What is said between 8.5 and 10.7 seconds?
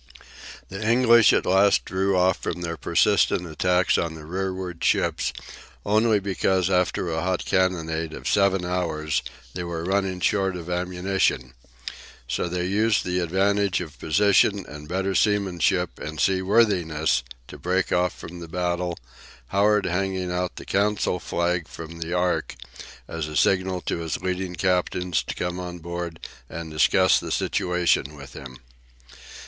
hours they were running short